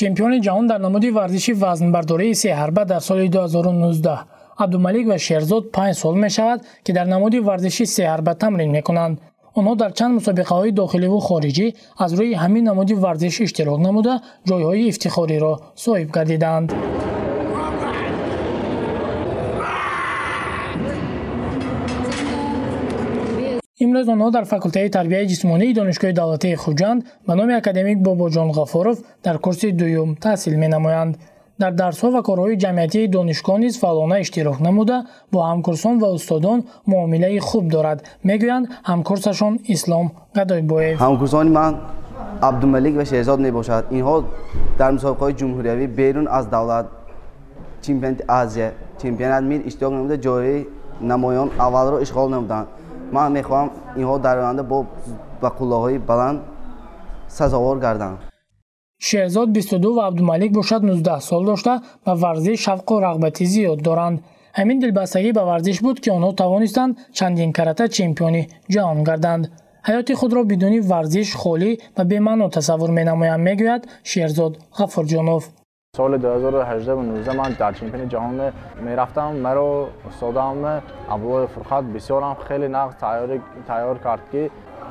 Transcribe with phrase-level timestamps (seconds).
[0.00, 4.18] чемпиони ҷаҳон дар намуди варзиши вазнбардории сеҳарба дар соли 2019
[4.64, 9.14] абдумалик ва шерзод панҷ сол мешавад ки дар намуди варзиши сеҳарба тамрин мекунанд.
[9.58, 11.66] Онҳо дар чанд мусобиқаҳои дохиливу хориҷӣ
[12.04, 14.14] аз рӯи ҳамин намуди варзиш иштирок намуда
[14.48, 15.52] ҷойҳои ифтихориро
[15.84, 16.68] соҳиб гардиданд
[23.84, 29.36] имрӯз онҳо дар факултаи тарбияи ҷисмонии донишгоҳи давлатии хуҷанд ба номи академик бобоҷон ғафоров дар
[29.44, 31.12] курси дуюм таҳсил менамоянд.
[31.62, 34.96] Дар дарсҳо ва корҳои ҷамъиятии донишгоҳ низ фаъолона иштирок намуда
[35.32, 36.58] бо ҳамкурсон ва устодон
[36.92, 37.98] муомилаи хуб дорад
[38.28, 40.06] мегӯянд ҳамкурсашон ислом
[40.36, 40.96] гадойбоев.
[41.06, 41.72] Ҳамкурсони ман
[42.48, 43.84] абдумалик ва шеҳзод мебошад.
[43.98, 44.16] Инҳо
[44.80, 46.86] дар мусобиқаҳои ҷумҳуриявӣ берун аз давлат
[47.84, 48.68] чемпионати азия
[49.02, 50.58] чемпионат мир иштирок намуда ҷойи
[51.12, 52.68] намоён аввалро ишғол намуданд
[53.14, 53.68] ман мехоҳам
[54.00, 54.62] инҳо дар оянда
[55.42, 56.38] ба қуллаҳои баланд
[57.38, 58.18] сазовор гарданд.
[59.08, 61.72] Шеҳзод бистуду ва абдумалик бошад нуздаҳ сол дошта
[62.06, 64.18] ба варзиш шавқу рағбати зиёд доранд.
[64.58, 69.44] Ҳамин дилбастагӣ ба варзиш буд ки онҳо тавонистанд чандин карата чемпиони ҷаҳон гарданд.
[69.88, 75.42] Ҳаёти худро бидуни варзиш холӣ ва бемаъно тасаввур менамоям мегӯяд шеҳрзод ғафурҷонов
[75.96, 78.52] соли 2018 ман дар чемпиони ҷаҳон
[78.86, 79.40] мерафтам.
[79.46, 80.58] Маро устодам
[81.14, 82.36] абдуллои фурхат бисёрам.
[82.48, 82.92] Хеле нағз
[83.70, 84.42] тайёр кард ки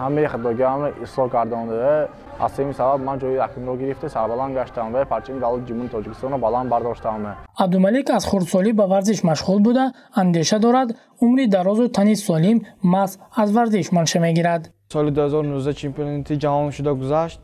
[0.00, 2.08] ҳамаи хатогиамро ислоҳ гардонда
[2.44, 6.68] аз ҳамин сабаб ман ҷои якумро гирифта сарбаланд гаштам ва парчами давлати ҷумҳури тоҷикистонро баланд
[6.74, 7.20] бардоштам.
[7.64, 9.84] Абдумалик аз хурдсолӣ ба варзиш машғул буда
[10.20, 10.88] андеша дорад
[11.24, 12.58] умри дарозу тани солим
[12.94, 14.62] маҳз аз варзиш манша мегирад.
[14.92, 17.40] Соли 2019 чемпионати ҷаҳон шуда гузашт.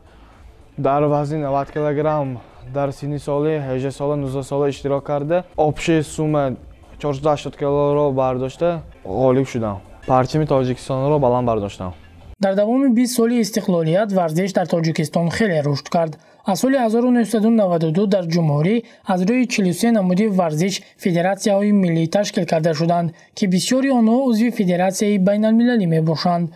[0.77, 2.29] Дар вазни 90 килограмм
[2.73, 6.55] дар синни соли 18 сола 19 сола иштирок карда обши сума
[6.99, 9.81] 480 килоро бардошта ғолиб шудам.
[10.07, 11.93] Парчами тоҷикистонро баланд бардоштам.
[12.39, 16.17] Дар давоми бист соли истиқлолият варзиш дар тоҷикистон хеле рушд кард.
[16.45, 23.13] Аз соли 1992 дар ҷумҳурӣ аз рӯи 43 намуди варзиш федератсияҳои миллӣ ташкил карда шуданд
[23.35, 26.49] ки бисёри онҳо узви федератсияи байналмилалӣ мебошанд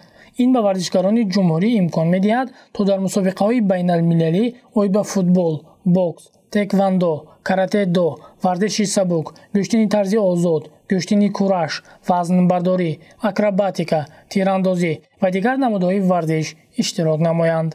[0.44, 4.46] ин ба варзишгарони ҷумҳурӣ имкон медиҳад то дар мусобиқаҳои байналмилалӣ
[4.79, 5.53] оид ба футбол
[5.97, 6.23] бокс
[6.56, 7.13] теквандо
[7.47, 8.07] каратедо
[8.44, 11.74] варзиши сабук гӯштини тарзи озод гӯштини кураш
[12.07, 12.91] вазнбардорӣ
[13.29, 14.01] акробатика
[14.31, 16.47] тирандозӣ ва дигар намудҳои варзиш
[16.81, 17.72] иштирок намоянд